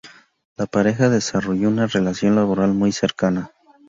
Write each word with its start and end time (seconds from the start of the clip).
La 0.57 0.65
pareja 0.65 1.09
desarrolló 1.09 1.67
una 1.69 1.85
relación 1.85 2.33
laboral 2.35 2.73
muy 2.73 2.91
cercana. 2.91 3.51